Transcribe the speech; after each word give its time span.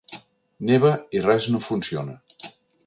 Neva 0.69 0.93
i 1.19 1.23
res 1.27 1.49
no 1.53 1.63
funciona. 1.67 2.21